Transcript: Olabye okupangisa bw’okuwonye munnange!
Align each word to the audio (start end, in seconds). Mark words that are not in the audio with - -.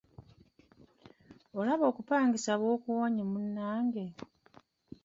Olabye 1.59 1.85
okupangisa 1.91 2.51
bw’okuwonye 2.59 3.23
munnange! 3.31 4.05